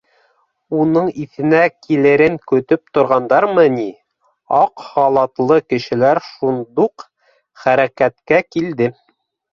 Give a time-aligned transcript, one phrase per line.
[0.83, 3.85] Уның иҫенә килерен көтөп торғандармы ни:
[4.61, 7.07] аҡ халатлы кешеләр шундуҡ
[7.67, 8.93] хәрәкәткә килде: